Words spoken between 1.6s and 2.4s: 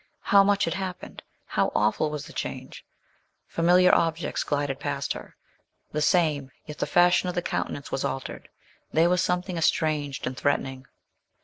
awful was the